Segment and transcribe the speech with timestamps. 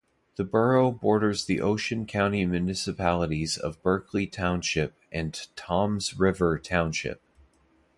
[0.35, 7.21] The borough borders the Ocean County municipalities of Berkeley Township and Toms River Township.